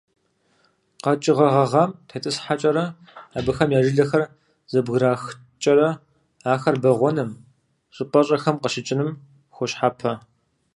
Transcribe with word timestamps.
КъэкӀыгъэ 1.03 1.47
гъэгъам 1.53 1.91
тетӀысхьэкӀэрэ, 2.07 2.85
абыхэм 3.37 3.69
я 3.77 3.81
жылэхэр 3.85 4.23
зэбграхкӀэрэ 4.71 5.89
ахэр 6.53 6.75
бэгъуэным, 6.83 7.31
щӀыпӀэщӀэхэм 7.95 8.55
къыщыкӀыным 8.61 9.09
хуощхьэпэ. 9.55 10.11